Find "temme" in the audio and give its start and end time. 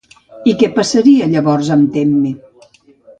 1.99-2.33